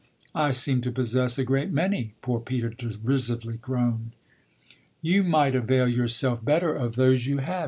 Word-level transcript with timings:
"I 0.33 0.49
seem 0.49 0.81
to 0.81 0.91
possess 0.91 1.37
a 1.37 1.43
great 1.43 1.69
many!" 1.69 2.15
poor 2.23 2.39
Peter 2.39 2.69
derisively 2.71 3.57
groaned. 3.61 4.15
"You 5.03 5.23
might 5.23 5.53
avail 5.53 5.87
yourself 5.87 6.43
better 6.43 6.73
of 6.73 6.95
those 6.95 7.27
you 7.27 7.37
have! 7.37 7.59